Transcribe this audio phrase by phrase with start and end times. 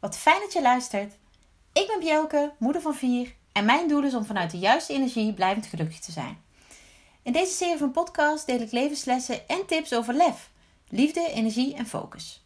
[0.00, 1.14] Wat fijn dat je luistert.
[1.72, 3.34] Ik ben Bjelke, moeder van vier.
[3.52, 6.42] En mijn doel is om vanuit de juiste energie blijvend gelukkig te zijn.
[7.22, 10.50] In deze serie van podcasts deel ik levenslessen en tips over lef,
[10.88, 12.44] liefde, energie en focus.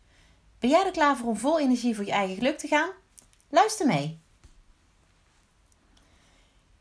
[0.59, 2.91] Ben jij er klaar voor om vol energie voor je eigen geluk te gaan?
[3.49, 4.21] Luister mee.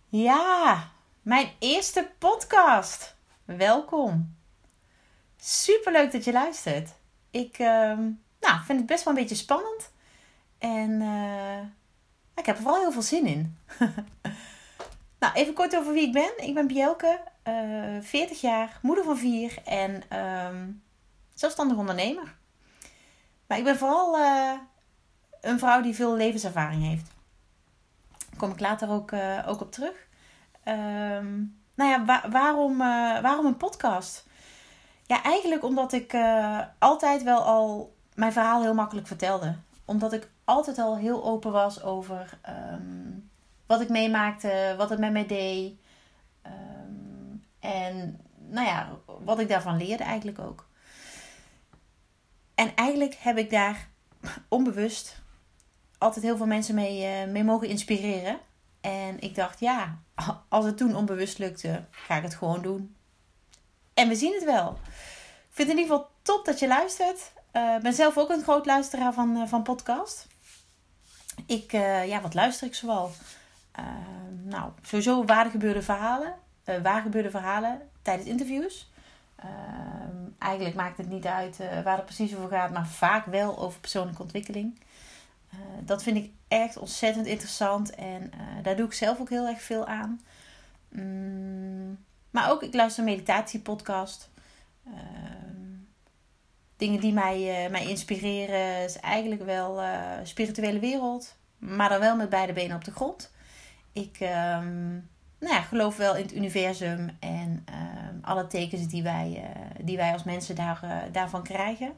[0.10, 0.92] Ja,
[1.22, 3.16] mijn eerste podcast.
[3.46, 4.36] Welkom.
[5.38, 6.90] Super leuk dat je luistert.
[7.32, 8.10] Ik ehm,
[8.40, 9.92] nou, vind het best wel een beetje spannend.
[10.62, 11.60] En uh,
[12.36, 13.58] ik heb er vooral heel veel zin in.
[15.20, 16.32] nou, even kort over wie ik ben.
[16.38, 20.84] Ik ben Bjelke, uh, eh, 40 jaar, moeder van vier en um,
[21.34, 22.36] zelfstandig ondernemer.
[23.48, 24.52] Maar ik ben vooral uh,
[25.42, 27.12] een vrouw die veel levenservaring heeft.
[28.30, 29.12] Daar kom ik later ook,
[29.48, 30.08] ook op terug.
[30.66, 32.78] Um, nou ja, wa waarom,
[33.22, 34.26] waarom een podcast?
[35.06, 36.16] Ja, eigenlijk omdat ik
[36.80, 39.56] altijd wel al mijn verhaal heel makkelijk vertelde.
[39.86, 43.10] Omdat ik altijd al heel open was over ehm,
[43.66, 45.74] wat ik meemaakte, wat het met mij deed.
[46.42, 48.90] Ehm, en nou ja,
[49.24, 50.68] wat ik daarvan leerde eigenlijk ook.
[52.56, 53.90] En eigenlijk heb ik daar
[54.48, 55.22] onbewust
[55.98, 58.40] altijd heel veel mensen mee, uh, mee mogen inspireren.
[58.82, 60.00] En ik dacht, ja,
[60.50, 62.96] als het toen onbewust lukte, ga ik het gewoon doen.
[63.94, 64.80] En we zien het wel.
[65.50, 67.32] Ik vind het in ieder geval top dat je luistert.
[67.52, 70.28] Ik uh, ben zelf ook een groot luisteraar van, uh, van podcast.
[71.52, 73.12] Ik, uh, ja, wat luister ik zoal?
[74.44, 76.34] nou, sowieso waargebeurde verhalen.
[76.84, 78.92] waargebeurde verhalen tijdens interviews.
[80.38, 84.22] eigenlijk maakt het niet uit waar het precies over gaat, maar vaak wel over persoonlijke
[84.22, 84.80] ontwikkeling.
[85.80, 89.86] dat vind ik echt ontzettend interessant en daar doe ik zelf ook heel erg veel
[89.86, 90.22] aan.
[90.90, 91.98] Mm,
[92.30, 94.30] maar ook, ik luister een meditatiepodcast.
[96.78, 99.82] Dingen die mij, mij inspireren is eigenlijk wel
[100.24, 101.40] spirituele wereld.
[101.62, 103.32] Maar dan wel met beide benen op de grond.
[103.94, 105.10] Ik um,
[105.40, 109.98] nou ja, geloof wel in het universum en um, alle tekens die wij, uh, die
[109.98, 111.94] wij als mensen daar, daarvan krijgen.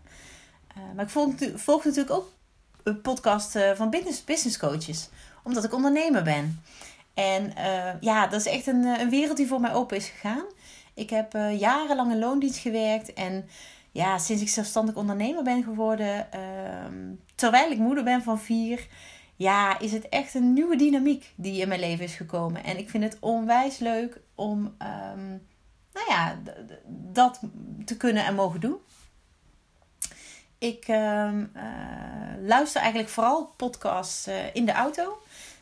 [0.95, 1.09] maar ik
[1.55, 2.31] volg, natuurlijk ook
[2.83, 5.09] een podcast van business, business coaches.
[5.43, 6.63] Omdat ik ondernemer ben.
[7.13, 7.53] En
[7.99, 10.45] ja, dat is echt een, een wereld die voor mij open is gegaan.
[10.93, 13.45] Ik heb jarenlang in loondienst gewerkt en
[13.93, 18.87] ja, sinds ik zelfstandig ondernemer ben geworden, uh, terwijl ik moeder ben van vier,
[19.35, 22.63] ja, is het echt een nieuwe dynamiek die in mijn leven is gekomen.
[22.63, 25.47] En ik vind het onwijs leuk om, um,
[25.93, 26.39] nou ja,
[26.87, 27.39] dat
[27.85, 28.77] te kunnen en mogen doen.
[30.57, 31.63] Ik um, uh,
[32.41, 35.21] luister eigenlijk vooral podcasts uh, in de auto.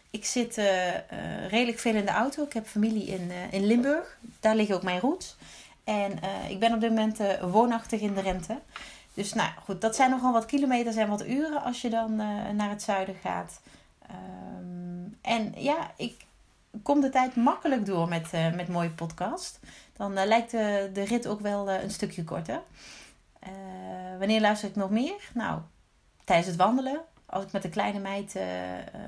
[0.10, 0.66] Ik zit uh,
[1.50, 2.44] redelijk veel in de auto.
[2.44, 4.18] Ik heb familie in, in Limburg.
[4.40, 5.38] Daar liggen ook mijn roots.
[5.84, 8.60] En ik ben op dit moment woonachtig in de Rente.
[9.14, 12.50] Dus nou goed, dat zijn nogal wat kilometers en wat uren als je dan uh,
[12.50, 13.62] naar het zuiden gaat.
[14.12, 16.26] Um, en ja, ik
[16.84, 19.60] kom de tijd makkelijk door met, met mooie podcast.
[19.98, 22.62] Dan lijkt de, de rit ook wel een stukje korter.
[24.18, 25.30] wanneer luister ik nog meer?
[25.34, 25.62] Nou,
[26.24, 27.02] tijdens het wandelen.
[27.26, 28.36] Als ik met de kleine meid,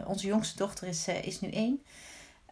[0.06, 1.84] onze jongste dochter is, is nu één.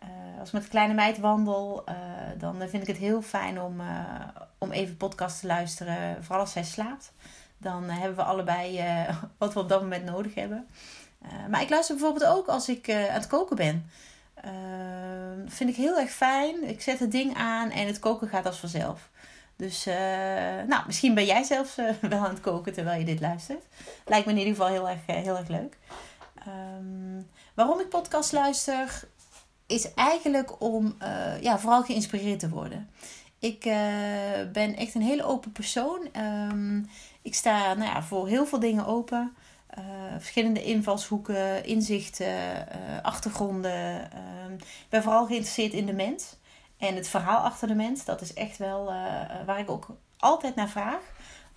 [0.04, 1.96] Uh, als ik met een kleine meid wandel, uh,
[2.38, 6.24] dan vind ik het heel fijn om, uh, om even podcast te luisteren.
[6.24, 7.14] Vooral als zij slaapt.
[7.58, 8.84] Dan hebben we allebei
[9.38, 10.68] wat we op dat moment nodig hebben.
[11.50, 13.90] maar ik luister bijvoorbeeld ook als ik aan het koken ben.
[15.44, 16.64] dat vind ik heel erg fijn.
[16.64, 19.10] Ik zet het ding aan en het koken gaat als vanzelf.
[19.56, 19.86] Dus
[20.68, 23.64] nou, misschien ben jij zelfs wel aan het koken terwijl je dit luistert.
[24.06, 25.78] Lijkt me in ieder geval heel erg, heel erg leuk.
[26.48, 29.04] Um, waarom ik podcast luister?
[29.72, 32.90] Is eigenlijk om uh, ja, vooral geïnspireerd te worden.
[33.40, 33.74] Ik uh,
[34.52, 36.08] ben echt een hele open persoon.
[36.52, 36.90] Um,
[37.22, 39.34] ik sta nou ja, voor heel veel dingen open.
[39.78, 39.84] Uh,
[40.18, 42.68] verschillende invalshoeken, inzichten,
[43.02, 44.10] achtergronden.
[44.46, 46.36] Um, ik ben vooral geïnteresseerd in de mens
[46.78, 48.06] en het verhaal achter de mens.
[48.06, 48.86] Dat is echt wel
[49.46, 51.02] waar ik ook altijd naar vraag.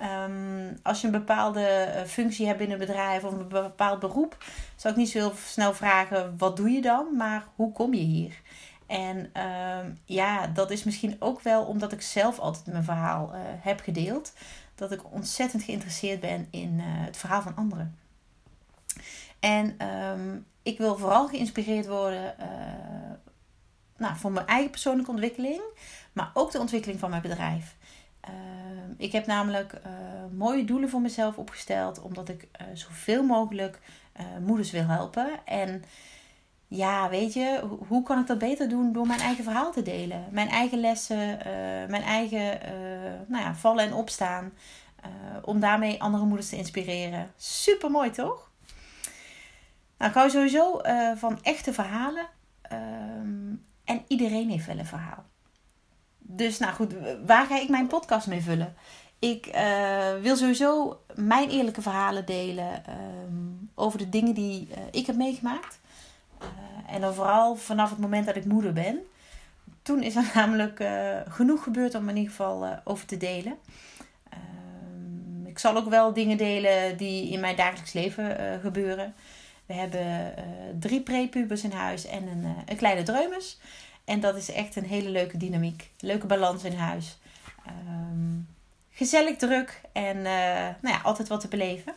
[0.01, 4.45] Um, als je een bepaalde eh, functie hebt binnen een bedrijf of een bepaald beroep,
[4.77, 7.17] zou ik niet zo heel snel vragen: wat doe je dan?
[7.17, 8.41] Maar hoe kom je hier?
[8.87, 13.41] En um, ja, dat is misschien ook wel omdat ik zelf altijd mijn verhaal uh,
[13.61, 14.33] heb gedeeld.
[14.75, 17.99] Dat ik ontzettend geïnteresseerd ben in uh, het verhaal van anderen.
[19.41, 22.35] En um, ik wil vooral geïnspireerd worden
[23.97, 25.63] nou, voor mijn eigen persoonlijke ontwikkeling,
[26.13, 27.77] maar ook de ontwikkeling van mijn bedrijf.
[28.25, 29.93] Ehm, ik heb namelijk uh,
[30.33, 33.81] mooie doelen voor mezelf opgesteld, omdat ik uh, zoveel mogelijk
[34.21, 35.29] uh, moeders wil helpen.
[35.45, 35.85] En
[36.69, 40.25] ja, weet je, hoe kan ik dat beter doen door mijn eigen verhaal te delen?
[40.31, 41.39] Mijn eigen lessen,
[41.89, 42.59] mijn eigen
[43.27, 44.53] nou ja, vallen en opstaan.
[45.43, 47.33] om daarmee andere moeders te inspireren.
[47.37, 48.51] Super mooi, toch?
[49.99, 50.81] Nou, ik hou sowieso
[51.17, 52.27] van echte verhalen.
[52.73, 55.25] Um, en iedereen heeft wel een verhaal.
[56.27, 56.95] Dus nou goed,
[57.27, 58.75] waar ga ik mijn podcast mee vullen?
[59.19, 62.83] Ik uh, wil sowieso mijn eerlijke verhalen delen
[63.27, 65.79] um, over de dingen die uh, ik heb meegemaakt.
[66.87, 68.99] en dan vooral vanaf het moment dat ik moeder ben.
[69.83, 70.85] Toen is er namelijk
[71.29, 73.55] genoeg gebeurd om in ieder geval over te delen.
[75.47, 79.15] ik zal ook wel dingen delen die in mijn dagelijks leven gebeuren.
[79.67, 80.35] We hebben
[80.79, 83.59] drie prepubers in huis en een, een kleine dreumes.
[84.05, 85.91] En dat is echt een hele leuke dynamiek.
[85.99, 87.19] Leuke balans in huis.
[87.89, 88.49] Um,
[88.91, 90.25] gezellig druk en uh,
[90.81, 91.95] nou ja, altijd wat te beleven.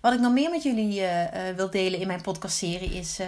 [0.00, 1.02] Wat ik nog meer met jullie
[1.56, 3.20] wil delen in mijn podcastserie is...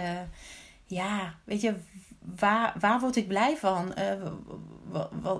[0.85, 1.75] ja, weet je,
[2.19, 3.93] waar, waar word ik blij van?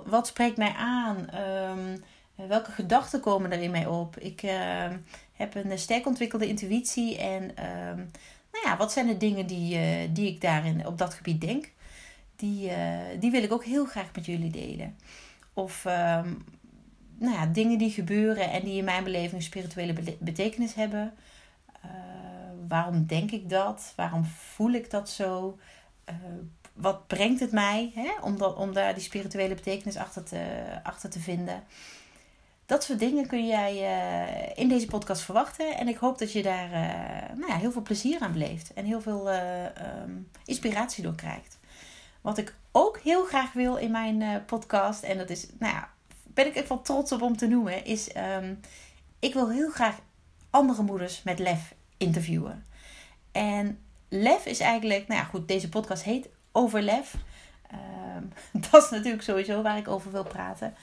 [0.04, 1.28] wat, spreekt mij aan?
[1.34, 2.04] Um,
[2.48, 4.18] welke gedachten komen er in mij op?
[4.18, 4.96] Ik ehm,
[5.32, 7.18] heb een sterk ontwikkelde intuïtie.
[7.18, 7.52] En
[8.52, 11.72] nou ja, wat zijn de dingen die, die ik daarin op dat gebied denk?
[12.36, 14.96] Die, uh, die wil ik ook heel graag met jullie delen.
[15.52, 16.44] Of um,
[17.18, 21.12] nou ja, dingen die gebeuren en die in mijn beleving spirituele betekenis hebben.
[21.84, 21.90] Uh,
[22.68, 23.92] waarom denk ik dat?
[23.96, 25.58] Waarom voel ik dat zo?
[26.72, 28.10] wat brengt het mij hè?
[28.22, 31.62] Om, dat, om daar die spirituele betekenis achter te, achter te vinden?
[32.66, 33.76] Dat soort dingen kun jij
[34.54, 35.76] in deze podcast verwachten.
[35.76, 36.70] En ik hoop dat je daar
[37.36, 38.72] nou ja, heel veel plezier aan beleeft.
[38.72, 41.55] En heel veel um, inspiratie door krijgt.
[42.26, 45.02] Wat ik ook heel graag wil in mijn podcast.
[45.02, 45.90] En dat is, nou ja,
[46.24, 47.84] ben ik echt wel trots op om te noemen.
[47.84, 48.60] Is, um,
[49.18, 49.98] ik wil heel graag
[50.50, 52.66] andere moeders met lef interviewen.
[53.32, 53.78] En
[54.08, 57.14] lef is eigenlijk, nou ja goed, deze podcast heet Over Lef.
[58.16, 58.32] Um,
[58.70, 60.74] dat is natuurlijk sowieso waar ik over wil praten.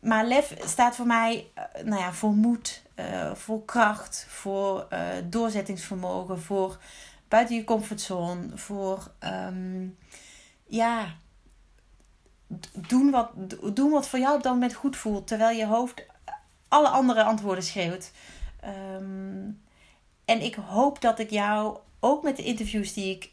[0.00, 4.88] Maar lef staat voor mij uh, nou ja, voor moed, uh, voor kracht, voor
[5.24, 6.78] doorzettingsvermogen, voor
[7.28, 9.96] buiten je comfortzone, voor um,
[10.70, 11.14] ja,
[12.88, 13.30] doen wat,
[13.74, 16.06] doen wat voor jou op dat moment goed voelt, terwijl je hoofd
[16.68, 18.12] alle andere antwoorden schreeuwt.
[18.96, 19.62] Um,
[20.24, 23.28] en ik hoop dat ik jou ook met de interviews die ik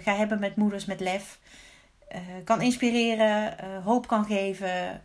[0.00, 1.38] ga hebben met moeders met lef
[2.12, 5.00] uh, kan inspireren, hoop kan geven,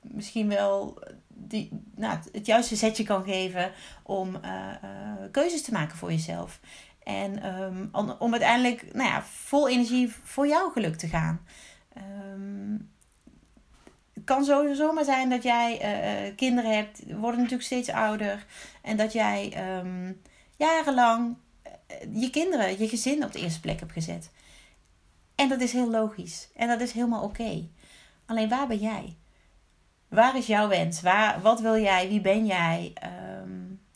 [0.00, 0.98] misschien wel
[1.28, 4.40] die, nou, het juiste zetje kan geven om
[5.30, 6.60] keuzes te maken voor jezelf.
[7.08, 7.88] En um,
[8.18, 11.40] om, uiteindelijk nou ja, vol energie voor jouw geluk te gaan.
[12.32, 12.90] Um,
[14.14, 15.80] het kan sowieso maar zijn dat jij
[16.36, 18.46] kinderen hebt, worden natuurlijk steeds ouder.
[18.82, 20.20] En dat jij um,
[20.56, 21.36] jarenlang
[22.12, 24.30] je kinderen, je gezin op de eerste plek hebt gezet.
[25.34, 26.48] En dat is heel logisch.
[26.56, 27.68] En dat is helemaal oké.
[28.26, 29.16] Alleen waar ben jij?
[30.08, 31.00] Waar is jouw wens?
[31.00, 32.08] Waar, wat wil jij?
[32.08, 32.92] Wie ben jij?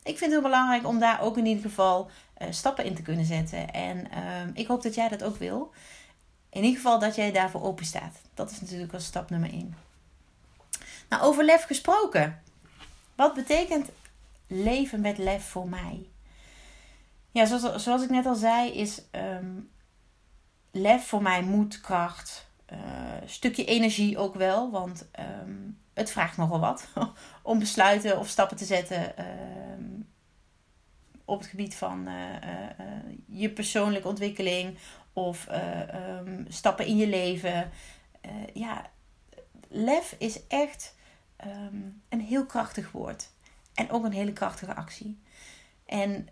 [0.03, 3.03] Ik vind het heel belangrijk om daar ook in ieder geval uh, stappen in te
[3.03, 3.73] kunnen zetten.
[3.73, 5.73] En um, ik hoop dat jij dat ook wil.
[6.51, 8.21] In ieder geval dat jij daarvoor open staat.
[8.35, 9.77] Dat is natuurlijk al stap nummer 1.
[11.09, 12.43] Nou, over lef gesproken.
[13.15, 13.89] Wat betekent
[14.47, 16.07] leven met lef voor mij?
[17.31, 19.71] Ja, zoals, zoals ik net al zei, is um,
[20.71, 22.79] lef voor mij moed, kracht, uh,
[23.25, 24.71] stukje energie ook wel.
[24.71, 25.07] Want
[25.43, 26.89] um, het vraagt nogal wat
[27.43, 29.15] om besluiten of stappen te zetten
[29.73, 30.09] um,
[31.25, 34.79] op het gebied van uh, uh, je persoonlijke ontwikkeling
[35.13, 35.49] of
[36.21, 37.71] um, stappen in je leven.
[38.53, 38.91] ja,
[39.69, 40.95] lef is echt
[42.09, 43.31] een heel krachtig woord
[43.75, 45.21] en ook een hele krachtige actie.
[45.87, 46.29] En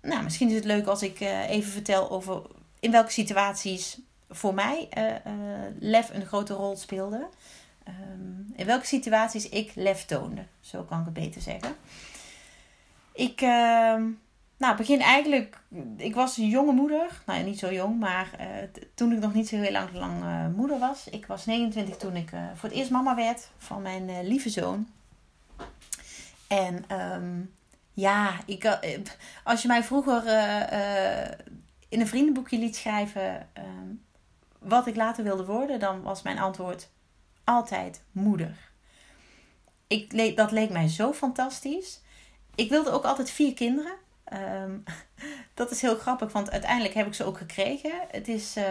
[0.00, 2.42] nou, misschien is het leuk als ik even vertel over
[2.80, 4.88] in welke situaties voor mij
[5.78, 7.28] lef een grote rol speelde.
[7.88, 10.44] Um, in welke situaties ik lef toonde.
[10.60, 11.76] Zo kan ik het beter zeggen.
[13.12, 14.02] Ik uh,
[14.56, 15.60] nou, begin eigenlijk.
[15.96, 17.22] Ik was een jonge moeder.
[17.26, 18.46] Nou, niet zo jong, maar uh,
[18.94, 21.08] toen ik nog niet zo heel lang, lang uh, moeder was.
[21.08, 24.88] Ik was 29 toen ik voor het eerst mama werd van mijn lieve zoon.
[26.46, 27.54] En um,
[27.92, 28.78] ja, ik,
[29.44, 30.22] als je mij vroeger
[31.88, 33.94] in een vriendenboekje liet schrijven ehm,
[34.58, 36.88] wat ik later wilde worden, dan was mijn antwoord
[37.44, 38.56] altijd moeder.
[39.86, 42.00] Ik, dat leek mij zo fantastisch.
[42.54, 43.94] Ik wilde ook altijd vier kinderen.
[44.32, 44.82] Um,
[45.54, 47.92] dat is heel grappig, want uiteindelijk heb ik ze ook gekregen.
[48.10, 48.64] Het is uh,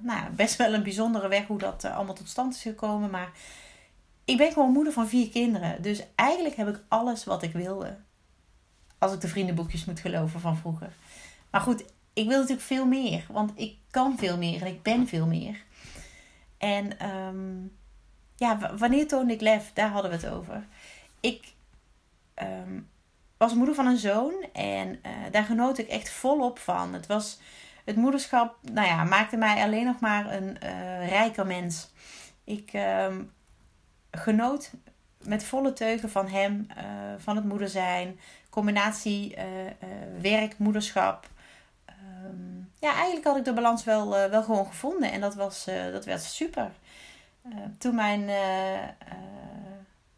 [0.00, 3.10] nou, best wel een bijzondere weg hoe dat uh, allemaal tot stand is gekomen.
[3.10, 3.32] Maar
[4.24, 5.82] ik ben gewoon moeder van vier kinderen.
[5.82, 7.96] Dus eigenlijk heb ik alles wat ik wilde.
[8.98, 10.92] Als ik de vriendenboekjes moet geloven van vroeger.
[11.50, 13.26] Maar goed, ik wil natuurlijk veel meer.
[13.30, 15.62] Want ik kan veel meer en ik ben veel meer.
[16.58, 17.76] En um,
[18.36, 19.70] ja, wanneer toonde ik lef?
[19.72, 20.66] Daar hadden we het over.
[21.20, 21.52] Ik
[22.42, 22.88] um,
[23.36, 25.00] was moeder van een zoon en
[25.30, 26.92] daar genoot ik echt volop van.
[26.92, 27.38] Het was
[27.84, 30.58] het moederschap, nou ja, maakte mij alleen nog maar een
[31.08, 31.90] rijker mens.
[32.44, 33.22] Ik ehm,
[34.10, 34.70] genoot
[35.22, 36.66] met volle teugen van hem,
[37.18, 39.36] van het moeder zijn, combinatie
[40.20, 41.28] werk, moederschap.
[41.84, 46.04] Ehm, ja, eigenlijk had ik de balans wel, wel gewoon gevonden en dat was, dat
[46.04, 46.70] werd super.
[47.78, 48.30] Toen mijn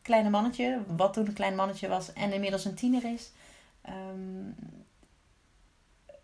[0.03, 3.33] kleine mannetje, wat toen een klein mannetje was en inmiddels een tiener is.
[3.89, 4.55] Um,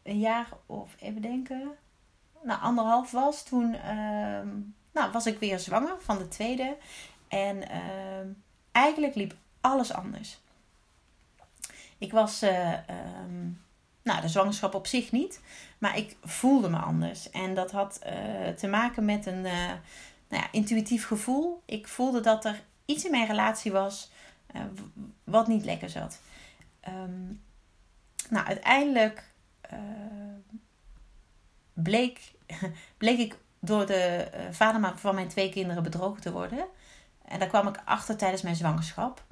[0.02, 1.70] een jaar of even denken,
[2.42, 4.48] nou anderhalf was, toen ehm,
[4.92, 6.76] nou, was ik weer zwanger van de tweede.
[7.28, 8.26] En ehm,
[8.72, 10.40] eigenlijk liep alles anders.
[11.98, 12.40] Ik was,
[14.02, 15.40] nou de zwangerschap op zich niet,
[15.78, 17.30] maar ik voelde me anders.
[17.30, 18.00] En dat had
[18.56, 19.46] te maken met een
[20.38, 21.62] nou intuïtief gevoel.
[21.64, 24.10] Ik voelde dat er iets in mijn relatie was
[24.56, 24.62] uh,
[25.24, 26.20] wat niet lekker zat.
[26.88, 27.42] Um,
[28.30, 29.24] nou, uiteindelijk
[29.72, 29.78] uh,
[31.72, 32.32] bleek,
[32.98, 36.66] bleek ik door de uh, vader van mijn twee kinderen bedrogen te worden.
[37.24, 39.24] En daar kwam ik achter tijdens mijn zwangerschap.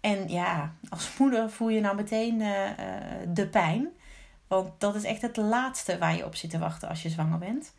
[0.00, 2.38] En ja, als moeder voel je nou meteen
[3.34, 3.88] de pijn.
[4.46, 7.38] Want dat is echt het laatste waar je op zit te wachten als je zwanger
[7.38, 7.72] bent.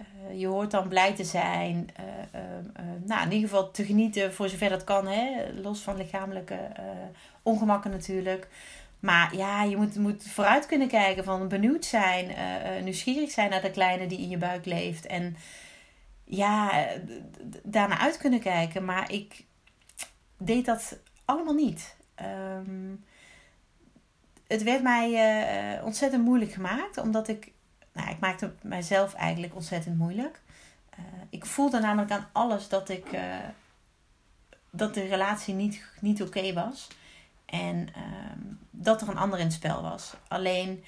[0.00, 1.88] Uh, je hoort dan blij te zijn.
[2.00, 5.06] Uh, uh, nou, in ieder geval te genieten voor zover dat kan.
[5.06, 5.52] Hè?
[5.52, 6.58] Los van lichamelijke
[7.42, 8.48] ongemakken natuurlijk.
[9.00, 11.24] Maar ja, je moet, moet vooruit kunnen kijken.
[11.24, 12.34] Van benieuwd zijn.
[12.84, 15.06] nieuwsgierig zijn naar de kleine die in je buik leeft.
[15.06, 15.36] En
[16.24, 16.86] ja,
[17.62, 18.84] daarna uit kunnen kijken.
[18.84, 19.44] Maar ik
[20.38, 21.96] deed dat allemaal niet.
[22.56, 23.04] Um,
[24.46, 26.98] het werd mij ontzettend moeilijk gemaakt.
[26.98, 27.52] Omdat ik
[27.94, 30.40] nou, ik maakte mijzelf eigenlijk ontzettend moeilijk.
[30.98, 33.36] Uh, ik voelde namelijk aan alles dat ik uh,
[34.70, 36.88] dat de relatie niet, niet oké was.
[37.44, 40.14] En uh, dat er een ander in het spel was.
[40.28, 40.84] Alleen,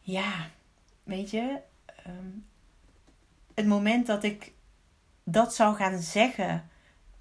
[0.00, 0.48] ja,
[1.02, 1.58] weet je,
[2.06, 2.46] um,
[3.54, 4.52] het moment dat ik
[5.24, 6.70] dat zou gaan zeggen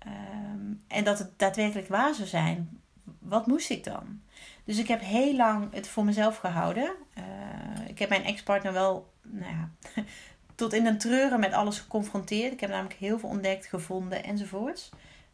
[0.08, 2.82] um, en dat het daadwerkelijk waar zou zijn,
[3.20, 4.22] wat moest ik dan?
[4.64, 6.92] Dus ik heb heel lang het voor mezelf gehouden.
[7.96, 9.70] Ik heb mijn ex-partner wel nou ja,
[10.56, 12.54] tot in een treuren met alles geconfronteerd.
[12.54, 14.90] Ik heb namelijk heel veel ontdekt, gevonden enzovoorts.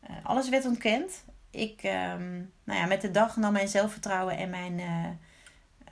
[0.10, 1.24] Uh, alles werd ontkend.
[1.50, 5.06] Ik, um, nou ja, met de dag nam mijn zelfvertrouwen en mijn uh,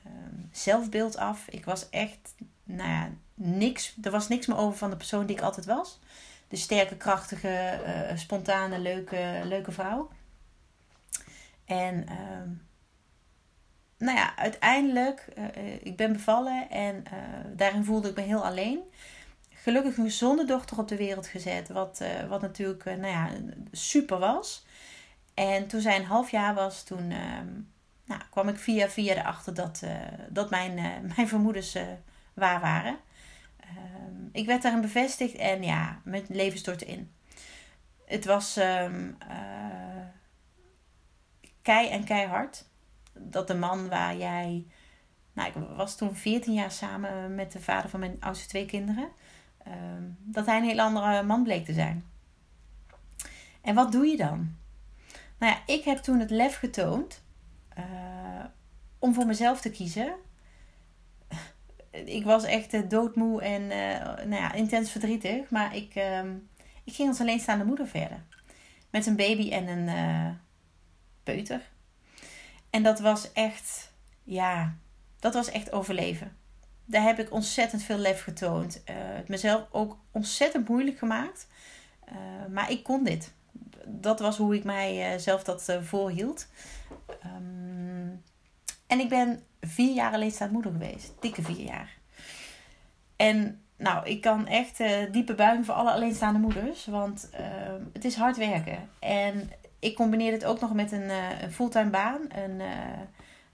[0.06, 1.48] um, zelfbeeld af.
[1.48, 3.96] Ik was echt, nou ja, niks.
[4.02, 6.00] Er was niks meer over van de persoon die ik altijd was.
[6.48, 10.10] De sterke, krachtige, uh, spontane, leuke, leuke vrouw.
[11.66, 12.06] En
[12.42, 12.68] um,
[14.00, 17.20] nou ja, uiteindelijk, uh, ik ben bevallen en uh,
[17.56, 18.80] daarin voelde ik me heel alleen.
[19.50, 23.30] Gelukkig een gezonde dochter op de wereld gezet, wat, wat natuurlijk nou ja,
[23.72, 24.66] super was.
[25.34, 27.48] En toen zij een half jaar was, toen ehm,
[28.06, 29.84] nou, kwam ik via via erachter dat,
[30.30, 30.74] dat mijn,
[31.16, 31.78] mijn vermoedens
[32.34, 32.98] waar waren.
[33.60, 37.12] Ehm, ik werd daarin bevestigd en ja, mijn leven stortte in.
[38.06, 39.18] Het was um,
[41.62, 42.69] kei en keihard
[43.20, 44.66] dat de man waar jij.
[45.34, 49.10] Nou, ik was toen 14 jaar samen met de vader van mijn oudste twee kinderen.
[49.64, 52.06] Ehm, dat hij een heel andere man bleek te zijn.
[53.62, 54.56] En wat doe je dan?
[55.38, 57.24] Nou ja, ik heb toen het lef getoond
[57.78, 58.46] uh,
[59.00, 60.16] om voor mezelf te kiezen.
[61.92, 65.50] ik was echt uh, doodmoe en uh, nou ja, intens verdrietig.
[65.50, 66.36] Maar ik, ehm,
[66.84, 68.24] ik ging als alleenstaande moeder verder.
[68.90, 70.38] Met een baby en een
[71.24, 71.62] peuter.
[72.70, 73.92] En dat was echt,
[74.24, 74.76] ja,
[75.20, 76.38] dat was echt overleven.
[76.86, 78.82] Daar heb ik ontzettend veel lef getoond.
[78.86, 81.48] Uh, het mezelf ook ontzettend moeilijk gemaakt.
[82.10, 82.16] Uh,
[82.54, 83.34] maar ik kon dit.
[83.86, 86.48] Dat was hoe ik mijzelf uh, dat voorhield.
[87.26, 88.24] Um,
[88.88, 91.14] en ik ben vier jaar alleenstaand moeder geweest.
[91.20, 91.98] Dikke vier jaar.
[93.16, 94.78] En nou, ik kan echt
[95.12, 96.86] diepe buiging voor alle alleenstaande moeders.
[96.86, 98.90] Want ehm, het is hard werken.
[99.00, 99.50] En
[99.80, 102.22] ik combineer het ook nog met een, uh, een fulltime baan.
[102.30, 102.68] Een, uh,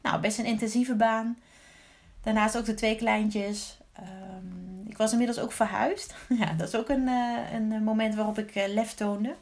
[0.02, 1.38] nou, best een intensieve baan.
[2.24, 3.78] Daarnaast ook de twee kleintjes.
[4.00, 6.16] Um, ik was inmiddels ook verhuisd.
[6.40, 9.36] ja, dat is ook een, uh, een moment waarop ik lef toonde.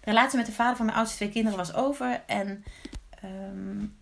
[0.00, 2.22] De relatie met de vader van mijn oudste twee kinderen was over.
[2.26, 2.64] En
[3.24, 3.96] um,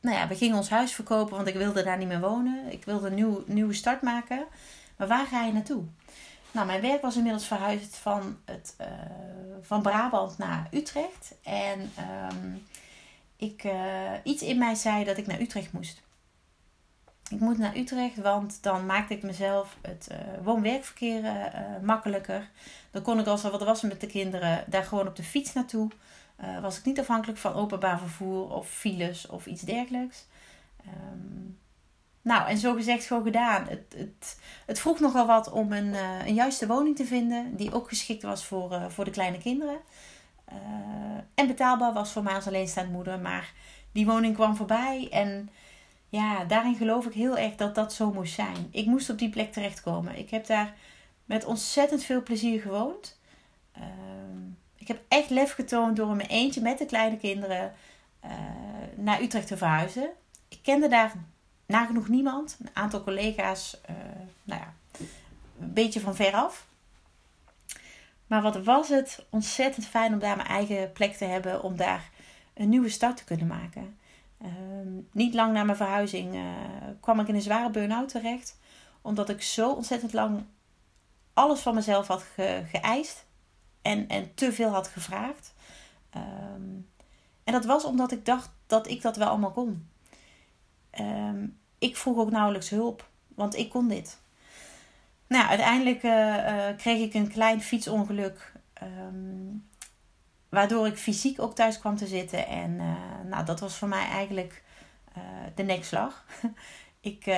[0.00, 2.72] nou ja, we gingen ons huis verkopen, want ik wilde daar niet meer wonen.
[2.72, 4.46] Ik wilde een nieuw, nieuwe start maken.
[4.96, 5.84] Maar waar ga je naartoe?
[6.58, 8.86] Nou, mijn werk was inmiddels verhuisd van, het, uh,
[9.62, 11.34] van Brabant naar Utrecht.
[11.42, 11.92] En
[12.32, 12.66] um,
[13.36, 16.02] ik, uh, iets in mij zei dat ik naar Utrecht moest.
[17.30, 21.22] Ik moet naar Utrecht, want dan maakte ik mezelf het uh, woon-werkverkeer
[21.82, 22.50] makkelijker.
[22.90, 25.52] Dan kon ik als er wat was met de kinderen daar gewoon op de fiets
[25.52, 25.90] naartoe.
[26.60, 30.26] Was ik niet afhankelijk van openbaar vervoer of files of iets dergelijks.
[30.86, 31.58] Um,
[32.22, 33.66] nou, en zo gezegd, gewoon gedaan.
[33.68, 37.72] Het, het, het vroeg nogal wat om een, uh, een juiste woning te vinden, die
[37.72, 39.78] ook geschikt was voor, uh, voor de kleine kinderen.
[40.52, 40.56] Uh,
[41.34, 43.20] en betaalbaar was voor mij als alleenstaande moeder.
[43.20, 43.52] Maar
[43.92, 45.50] die woning kwam voorbij en
[46.08, 48.68] ja, daarin geloof ik heel erg dat dat zo moest zijn.
[48.70, 50.18] Ik moest op die plek terechtkomen.
[50.18, 50.74] Ik heb daar
[51.24, 53.18] met ontzettend veel plezier gewoond.
[53.72, 54.40] Ehm,
[54.76, 57.72] ik heb echt lef getoond door in mijn eentje met de kleine kinderen
[58.96, 60.10] naar Utrecht te verhuizen.
[60.48, 61.12] Ik kende daar
[61.68, 62.56] nagenoeg niemand.
[62.60, 63.96] Een aantal collega's, uh,
[64.42, 64.74] nou ja,
[65.60, 66.66] een beetje van veraf.
[68.26, 72.10] Maar wat was het ontzettend fijn om daar mijn eigen plek te hebben, om daar
[72.54, 73.98] een nieuwe start te kunnen maken.
[74.40, 76.42] Ehm, niet lang na mijn verhuizing uh,
[77.00, 78.58] kwam ik in een zware burn-out terecht,
[79.02, 80.44] omdat ik zo ontzettend lang
[81.32, 83.24] alles van mezelf had ge geëist
[83.82, 85.54] en, en te veel had gevraagd.
[86.16, 86.88] Um,
[87.44, 89.88] en dat was omdat ik dacht dat ik dat wel allemaal kon.
[91.00, 94.18] Um, ik vroeg ook nauwelijks hulp, want ik kon dit.
[95.26, 98.52] Nou, uiteindelijk uh, kreeg ik een klein fietsongeluk.
[98.82, 99.68] Um,
[100.48, 102.46] waardoor ik fysiek ook thuis kwam te zitten.
[102.46, 102.94] En uh,
[103.30, 104.62] nou, dat was voor mij eigenlijk
[105.54, 106.24] de nekslag.
[107.00, 107.30] ik,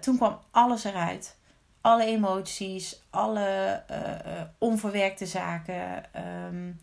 [0.00, 1.36] toen kwam alles eruit.
[1.80, 3.82] Alle emoties, alle
[4.58, 6.04] onverwerkte zaken.
[6.46, 6.80] Um,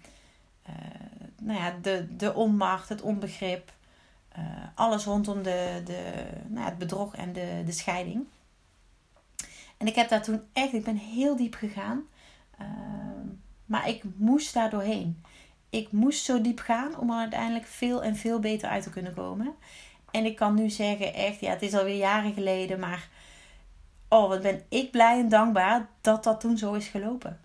[1.42, 3.72] nou ja, de, de onmacht, het onbegrip.
[4.38, 4.44] Uh,
[4.76, 8.26] alles rondom de, de, nou, het bedrog en de, de scheiding.
[9.78, 12.04] En ik heb daar toen echt, ik ben heel diep gegaan.
[12.62, 12.68] Uh,
[13.66, 15.24] maar ik moest daar doorheen.
[15.70, 19.14] Ik moest zo diep gaan om er uiteindelijk veel en veel beter uit te kunnen
[19.14, 19.56] komen.
[20.12, 23.10] En ik kan nu zeggen, echt, ja, het is alweer jaren geleden, maar
[24.08, 27.40] oh, wat ben ik blij en dankbaar dat dat toen zo is gelopen.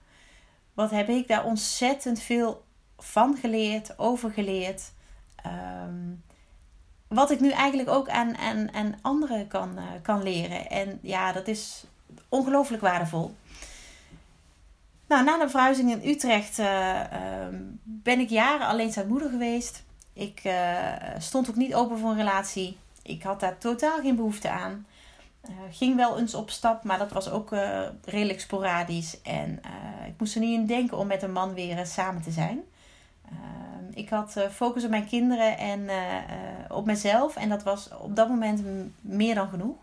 [0.74, 2.64] Wat heb ik daar ontzettend veel
[2.98, 4.92] van geleerd, over geleerd.
[5.86, 6.22] Um,
[7.14, 10.70] wat ik nu eigenlijk ook aan, aan, aan anderen kan, uh, kan leren.
[10.70, 11.84] En ja, dat is
[12.28, 13.34] ongelooflijk waardevol.
[15.06, 17.10] Nou, na de verhuizing in Utrecht uh, uh,
[17.82, 19.82] ben ik jaren alleenstaand moeder geweest.
[20.12, 22.78] Ik uh, stond ook niet open voor een relatie.
[23.02, 24.86] Ik had daar totaal geen behoefte aan.
[25.70, 27.50] ging wel eens op stap, maar dat was ook
[28.04, 29.22] redelijk sporadisch.
[29.22, 29.60] En
[30.06, 32.60] ik moest er niet in denken om met een man weer samen te zijn.
[33.94, 35.96] Ik had uh, focus op mijn kinderen en uh,
[36.68, 37.36] op mezelf.
[37.36, 38.62] En dat was op dat moment
[39.00, 39.76] meer dan genoeg.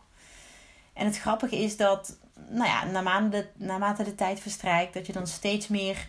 [0.94, 2.18] En het grappige is dat,
[2.50, 6.08] nou ja, naarmate de, naarmate de tijd verstrijkt, dat je dan steeds meer,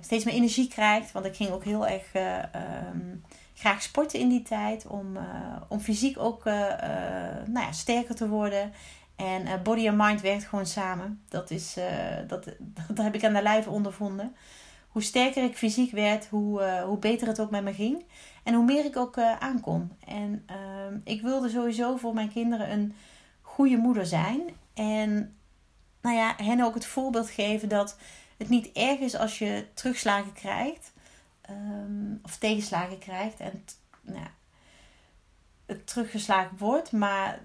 [0.00, 1.12] steeds meer energie krijgt.
[1.12, 2.14] Want ik ging ook heel erg
[2.94, 4.86] um, graag sporten in die tijd.
[4.86, 5.18] Om,
[5.68, 8.72] om fysiek ook nou ja, sterker te worden.
[9.16, 11.22] En body en mind werkt gewoon samen.
[11.28, 11.76] Dat, is,
[12.26, 12.44] dat,
[12.88, 14.34] dat heb ik aan de lijve ondervonden
[14.90, 18.04] hoe sterker ik fysiek werd, hoe, uh, hoe beter het ook met me ging.
[18.42, 19.90] En hoe meer ik ook uh, aankon.
[20.04, 22.94] En uh, ik wilde sowieso voor mijn kinderen een
[23.40, 24.40] goede moeder zijn.
[24.74, 25.36] En
[26.00, 27.98] nou ja, hen ook het voorbeeld geven dat
[28.36, 30.92] het niet erg is als je terugslagen krijgt.
[31.50, 33.40] Um, of tegenslagen krijgt.
[33.40, 33.64] En
[34.02, 34.26] nou,
[35.66, 36.92] het teruggeslagen wordt.
[36.92, 37.40] Maar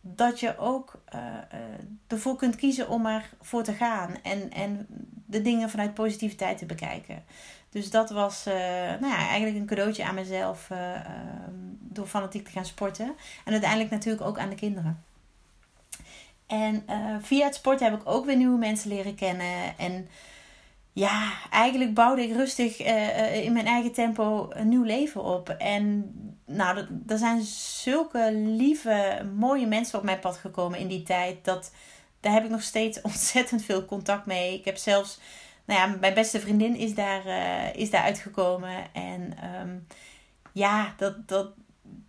[0.00, 1.20] dat je ook uh,
[2.06, 4.14] ervoor kunt kiezen om ervoor te gaan.
[4.22, 4.86] En, en
[5.26, 7.24] de dingen vanuit positiviteit te bekijken.
[7.70, 8.54] Dus dat was uh,
[9.00, 10.78] nou ja, eigenlijk een cadeautje aan mezelf uh,
[11.78, 13.12] door fanatiek te gaan sporten.
[13.44, 15.04] En uiteindelijk natuurlijk ook aan de kinderen.
[16.46, 16.84] En
[17.20, 19.78] via het sporten heb ik ook weer nieuwe mensen leren kennen.
[19.78, 20.08] En
[20.92, 22.78] ja, eigenlijk bouwde ik rustig
[23.32, 25.48] in mijn eigen tempo een nieuw leven op.
[25.48, 26.12] En
[26.50, 31.44] nou, er zijn zulke lieve, mooie mensen op mijn pad gekomen in die tijd.
[31.44, 31.72] Dat
[32.20, 34.54] daar heb ik nog steeds ontzettend veel contact mee.
[34.54, 35.20] Ik heb zelfs,
[35.64, 38.94] nou ja, mijn beste vriendin is daar, uh, is daar uitgekomen.
[38.94, 39.78] En ehm,
[40.52, 41.48] ja, dat, dat,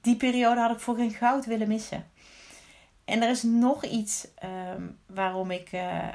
[0.02, 2.10] die periode had ik voor geen goud willen missen.
[3.06, 6.08] En er is nog iets ehm, waarom ik, uh,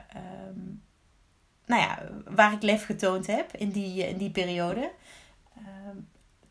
[0.49, 0.83] um,
[1.67, 4.91] nou ja, waar ik lef getoond heb in die, in die periode.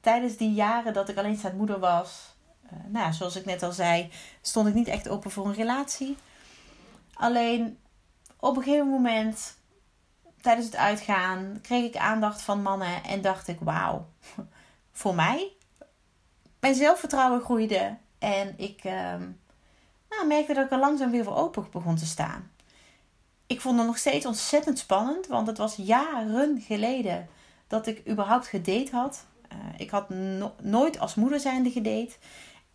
[0.05, 4.11] Tijdens die jaren dat ik alleenstaand moeder was, uh, nou, zoals ik net al zei,
[4.41, 6.17] stond ik niet echt open voor een relatie.
[7.13, 7.79] Alleen
[8.39, 9.57] op een gegeven moment,
[10.41, 14.07] tijdens het uitgaan, kreeg ik aandacht van mannen en dacht ik: wauw,
[15.01, 15.51] voor mij.
[16.59, 18.93] Mijn zelfvertrouwen groeide en ik uh,
[20.09, 22.51] nou, merkte dat ik er langzaam weer voor open begon te staan.
[23.47, 27.27] Ik vond het nog steeds ontzettend spannend, want het was jaren geleden
[27.67, 29.25] dat ik überhaupt gedate had.
[29.55, 30.09] Uh, ik had
[30.61, 32.15] nooit als moeder zijnde gedate.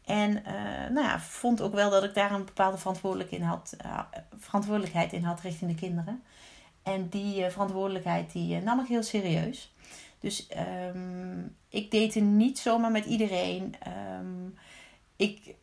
[0.05, 3.77] En uh, nou ja, vond ook wel dat ik daar een bepaalde verantwoordelijkheid in had,
[3.85, 4.01] uh,
[4.39, 6.23] verantwoordelijkheid in had richting de kinderen.
[6.83, 9.75] En die verantwoordelijkheid die nam ik heel serieus.
[10.19, 13.75] Dus ehm, ik date niet zomaar met iedereen.
[13.81, 14.49] Ehm,
[15.17, 15.55] ik,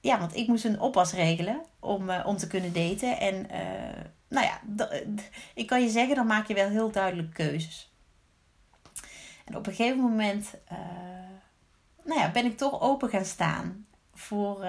[0.00, 3.18] ja, want ik moest een oppas regelen om, om te kunnen daten.
[3.18, 3.46] En
[4.28, 4.60] nou ja,
[5.54, 7.89] ik kan je zeggen, dan maak je wel heel duidelijk keuzes.
[9.50, 10.78] En op een gegeven moment uh,
[12.04, 14.66] nou ja, ben ik toch open gaan staan voor,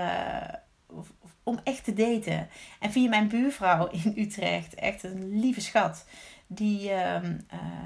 [1.43, 2.49] om echt te daten.
[2.79, 6.05] En via mijn buurvrouw in Utrecht, echt een lieve schat,
[6.47, 7.39] die ehm,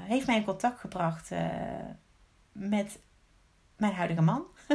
[0.06, 1.30] heeft mij in contact gebracht
[2.52, 2.98] met
[3.76, 4.44] mijn huidige man.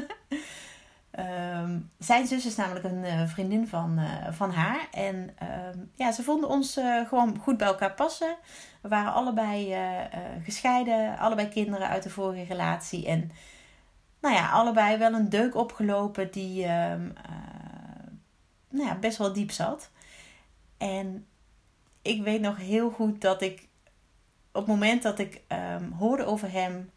[1.20, 4.88] Um, zijn zus is namelijk een uh, vriendin van, uh, van haar.
[4.92, 5.16] En
[5.76, 8.36] um, ja, ze vonden ons uh, gewoon goed bij elkaar passen.
[8.82, 9.76] We waren allebei
[10.44, 13.08] gescheiden, allebei kinderen uit de vorige relatie.
[13.08, 13.32] En
[14.22, 17.14] nou ja, allebei wel een deuk opgelopen die um,
[18.70, 19.90] nou ja, best wel diep zat.
[20.78, 21.26] En
[22.02, 23.68] ik weet nog heel goed dat ik
[24.52, 25.42] op het moment dat ik
[25.98, 26.92] hoorde over hem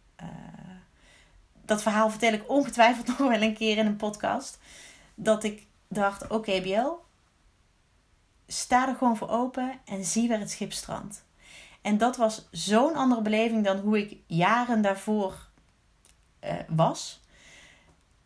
[1.64, 4.58] dat verhaal vertel ik ongetwijfeld nog wel een keer in een podcast.
[5.14, 6.90] Dat ik dacht: oké, okay, BL,
[8.46, 11.24] sta er gewoon voor open en zie waar het schip strandt.
[11.82, 15.48] En dat was zo'n andere beleving dan hoe ik jaren daarvoor
[16.44, 17.20] uh, was.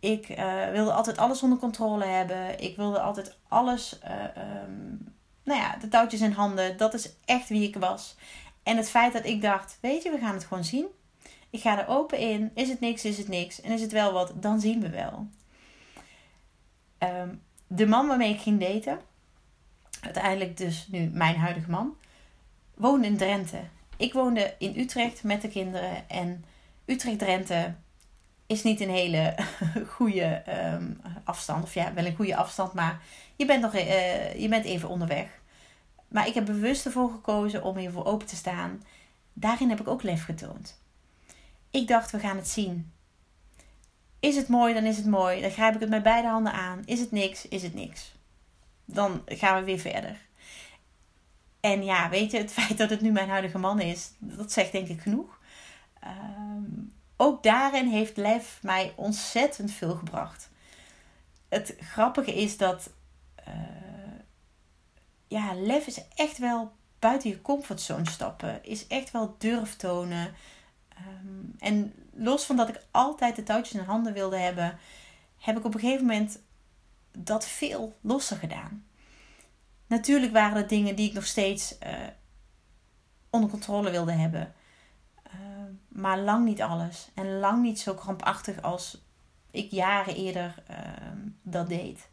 [0.01, 2.61] Ik uh, wilde altijd alles onder controle hebben.
[2.61, 6.77] Ik wilde altijd alles, uh, um, nou ja, de touwtjes in handen.
[6.77, 8.17] Dat is echt wie ik was.
[8.63, 10.87] En het feit dat ik dacht, weet je, we gaan het gewoon zien.
[11.51, 12.51] Ik ga er open in.
[12.55, 13.61] Is het niks, is het niks.
[13.61, 15.27] En is het wel wat, dan zien we wel.
[16.99, 19.01] Um, de man waarmee ik ging daten,
[20.01, 21.97] uiteindelijk dus nu mijn huidige man,
[22.75, 23.61] woonde in Drenthe.
[23.97, 26.09] Ik woonde in Utrecht met de kinderen.
[26.09, 26.45] En
[26.85, 27.75] Utrecht-Drenthe
[28.47, 29.35] is niet een hele
[29.97, 30.43] goede
[30.75, 31.65] um, afstand.
[31.65, 33.01] Of ja, wel een goede afstand, maar
[33.37, 35.29] je bent, nog, uh, je bent even onderweg.
[36.09, 38.83] Maar ik heb bewust ervoor gekozen om hiervoor open te staan.
[39.33, 40.81] Daarin heb ik ook lef getoond.
[41.71, 42.93] Ik dacht, we gaan het zien.
[44.21, 45.41] Is het mooi, dan is het mooi.
[45.41, 46.83] Dan grijp ik het met beide handen aan.
[46.85, 48.13] Is het niks, is het niks.
[48.85, 50.27] Dan gaan we weer verder.
[51.61, 54.73] En ja, weet je, het feit dat het nu mijn huidige man is, dat zegt
[54.73, 55.39] denk ik genoeg.
[56.05, 60.51] Um, ook daarin heeft Lef mij ontzettend veel gebracht.
[61.49, 62.91] Het grappige is dat.
[63.49, 63.55] Uh,
[65.29, 68.65] ja, Lef is echt wel buiten je comfortzone stappen.
[68.65, 70.35] Is echt wel durf tonen.
[71.07, 74.79] Um, en los van dat ik altijd de touwtjes in handen wilde hebben,
[75.39, 76.41] heb ik op een gegeven moment
[77.13, 78.87] dat veel losser gedaan.
[79.87, 81.93] Natuurlijk waren er dingen die ik nog steeds uh,
[83.31, 84.55] onder controle wilde hebben.
[85.27, 85.33] Uh,
[85.89, 87.09] maar lang niet alles.
[87.15, 89.05] En lang niet zo krampachtig als
[89.51, 90.77] ik jaren eerder uh,
[91.43, 92.09] dat deed.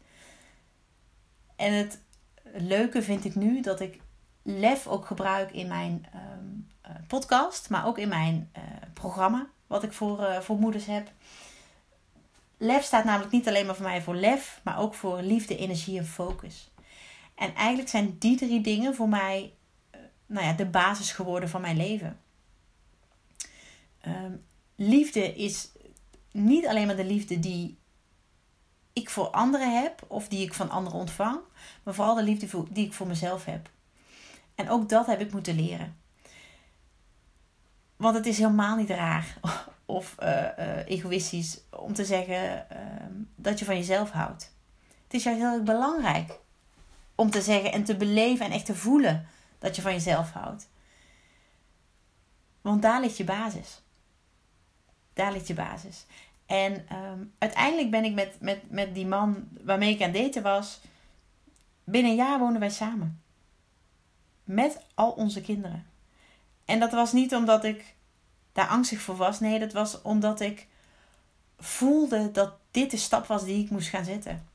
[1.56, 2.00] En het
[2.42, 4.00] leuke vind ik nu dat ik
[4.42, 6.06] lef ook gebruik in mijn
[7.06, 11.10] podcast, maar ook in mijn uh, programma, wat ik voor, uh, voor moeders heb.
[12.58, 15.98] Lef staat namelijk niet alleen maar voor mij voor lef, maar ook voor liefde, energie
[15.98, 16.70] en focus.
[17.34, 19.52] En eigenlijk zijn die drie dingen voor mij
[20.26, 22.20] nou ja, de basis geworden van mijn leven.
[24.06, 24.44] Um,
[24.76, 25.68] liefde is
[26.32, 27.78] niet alleen maar de liefde die
[28.92, 31.38] ik voor anderen heb of die ik van anderen ontvang,
[31.82, 33.70] maar vooral de liefde die ik voor mezelf heb.
[34.54, 35.96] En ook dat heb ik moeten leren.
[37.96, 39.38] Want het is helemaal niet raar
[39.86, 42.78] of uh, uh, egoïstisch om te zeggen uh,
[43.34, 44.54] dat je van jezelf houdt.
[45.04, 46.38] Het is juist heel belangrijk
[47.14, 49.26] om te zeggen en te beleven en echt te voelen
[49.58, 50.68] dat je van jezelf houdt.
[52.60, 53.82] Want daar ligt je basis.
[55.12, 56.06] Daar ligt je basis.
[56.46, 60.42] En um, uiteindelijk ben ik met, met, met die man waarmee ik aan het daten
[60.42, 60.80] was.
[61.84, 63.22] Binnen een jaar wonen wij samen.
[64.44, 65.86] Met al onze kinderen.
[66.66, 67.94] En dat was niet omdat ik
[68.52, 69.40] daar angstig voor was.
[69.40, 70.66] Nee, dat was omdat ik
[71.58, 74.48] voelde dat dit de stap was die ik moest gaan zetten.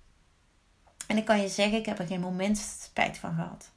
[1.08, 3.71] En ik kan je zeggen, ik heb er geen moment spijt van gehad.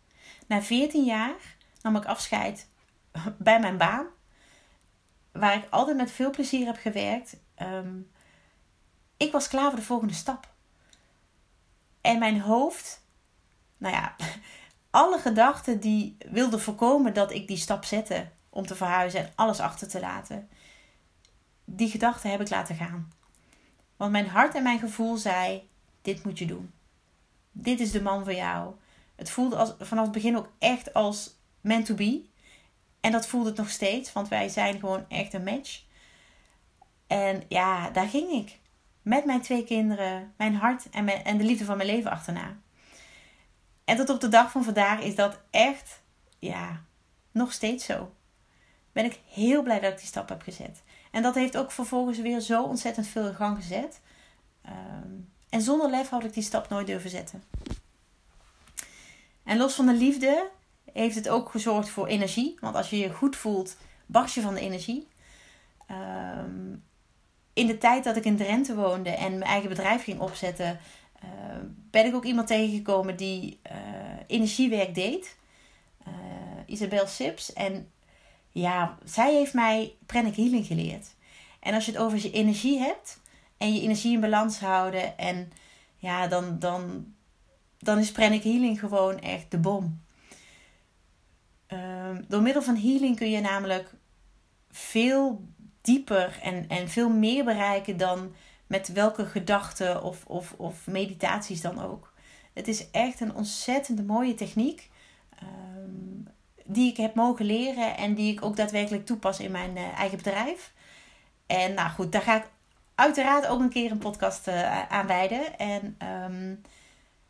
[0.47, 2.69] Na 14 jaar nam ik afscheid
[3.39, 4.07] bij mijn baan,
[5.33, 7.37] waar ik altijd met veel plezier heb gewerkt.
[7.63, 8.11] Um,
[9.17, 10.53] ik was klaar voor de volgende stap.
[12.01, 13.03] En mijn hoofd,
[13.77, 14.17] nou ja,
[14.95, 19.61] alle gedachten die wilden voorkomen dat ik die stap zette om te verhuizen en alles
[19.61, 20.49] achter te laten,
[21.65, 23.13] die gedachten heb ik laten gaan.
[23.97, 25.69] Want mijn hart en mijn gevoel zei:
[26.03, 26.73] dit moet je doen.
[27.53, 28.75] Dit is de man voor jou.
[29.15, 31.31] Het voelde vanaf het begin ook echt als
[31.61, 32.25] meant to be.
[33.01, 35.83] En dat voelde het nog steeds, want wij zijn gewoon echt een match.
[37.07, 38.59] En ja, daar ging ik.
[39.03, 42.63] Met mijn twee kinderen, mijn hart en, en de liefde van mijn leven achterna.
[43.85, 46.03] En tot op de dag van vandaag is dat echt,
[46.39, 46.85] ja,
[47.31, 48.13] nog steeds zo.
[48.93, 50.83] Ben ik heel blij dat ik die stap heb gezet.
[51.11, 54.01] En dat heeft ook vervolgens weer zo ontzettend veel in gang gezet.
[54.63, 55.13] Ehm,
[55.49, 57.43] en zonder lef had ik die stap nooit durven zetten.
[59.45, 60.51] En los van de liefde
[60.93, 62.57] heeft het ook gezorgd voor energie.
[62.61, 65.09] Want als je je goed voelt, barst je van de energie.
[65.87, 66.75] Ehm,
[67.53, 70.81] in de tijd dat ik in Drenthe woonde en mijn eigen bedrijf ging opzetten,
[71.25, 71.57] uh,
[71.91, 73.77] ben ik ook iemand tegengekomen die uh,
[74.27, 75.37] energiewerk deed.
[76.09, 76.15] Uh,
[76.67, 77.53] Isabel Sips.
[77.53, 77.91] En
[78.51, 81.15] ja, zij heeft mij pranic healing geleerd.
[81.61, 83.21] En als je het over je energie hebt
[83.57, 85.53] en je energie in balans houden, en
[85.97, 87.15] ja, dan, dan,
[87.79, 90.03] dan is pranic healing gewoon echt de bom.
[91.67, 93.95] Ehm, door middel van healing kun je namelijk
[94.71, 95.45] veel
[95.81, 98.35] dieper en, en veel meer bereiken dan
[98.67, 102.13] met welke gedachten of, of, of meditaties dan ook.
[102.53, 104.91] Het is echt een ontzettend mooie techniek.
[105.43, 106.29] Um,
[106.65, 110.17] die ik heb mogen leren en die ik ook daadwerkelijk toepas in mijn uh, eigen
[110.17, 110.73] bedrijf.
[111.47, 112.49] En nou goed, daar ga ik
[112.95, 115.59] uiteraard ook een keer een podcast uh, aan wijden.
[115.59, 115.97] En
[116.33, 116.63] um,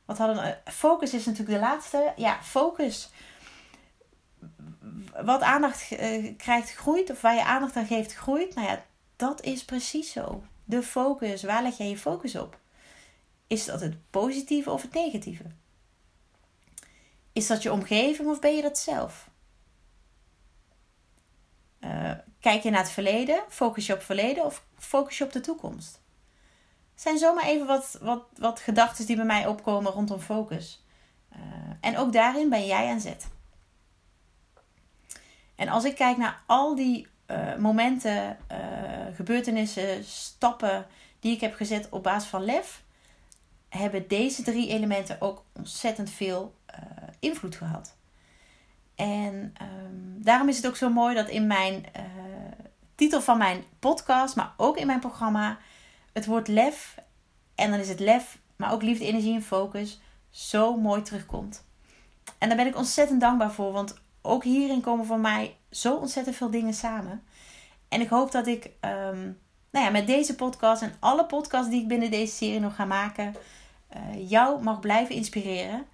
[0.04, 0.70] wat hadden we?
[0.70, 2.12] Focus is natuurlijk de laatste.
[2.16, 3.10] Ja, focus.
[5.24, 5.88] Wat aandacht
[6.36, 7.10] krijgt, groeit.
[7.10, 8.54] Of waar je aandacht aan geeft, groeit.
[8.54, 8.82] Nou ja,
[9.16, 10.42] dat is precies zo.
[10.64, 11.42] De focus.
[11.42, 12.58] Waar leg jij je focus op?
[13.46, 15.44] Is dat het positieve of het negatieve?
[17.32, 19.30] Is dat je omgeving of ben je dat zelf?
[21.80, 25.32] Uh, kijk je naar het verleden, focus je op het verleden of focus je op
[25.32, 26.00] de toekomst?
[26.92, 30.84] Het zijn zomaar even wat, wat, wat gedachten die bij mij opkomen rondom focus.
[31.32, 31.40] Uh,
[31.80, 33.26] en ook daarin ben jij aan zet.
[35.54, 38.38] En als ik kijk naar al die uh, momenten,
[39.14, 40.86] gebeurtenissen, stappen
[41.20, 42.82] die ik heb gezet op basis van lef,
[43.68, 46.54] hebben deze drie elementen ook ontzettend veel
[47.18, 47.96] invloed gehad.
[48.94, 52.02] En um, daarom is het ook zo mooi dat in mijn uh,
[52.94, 55.58] titel van mijn podcast, maar ook in mijn programma,
[56.12, 56.94] het woord lef,
[57.54, 60.00] en dan is het lef, maar ook liefde, energie en focus,
[60.30, 61.64] zo mooi terugkomt.
[62.38, 66.36] En daar ben ik ontzettend dankbaar voor, want ook hierin komen voor mij zo ontzettend
[66.36, 67.22] veel dingen samen.
[67.94, 69.38] En ik hoop dat ik um,
[69.70, 72.84] nou ja, met deze podcast en alle podcasts die ik binnen deze serie nog ga
[72.84, 73.34] maken,
[73.96, 75.86] uh, jou mag blijven inspireren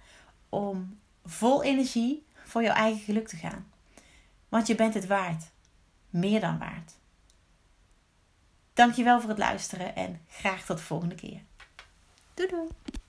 [0.49, 3.71] om vol energie voor jouw eigen geluk te gaan.
[4.49, 5.51] Want je bent het waard.
[6.09, 6.93] Meer dan waard.
[8.73, 11.41] Dankjewel voor het luisteren en graag tot de volgende keer.
[12.33, 12.99] Doei doei!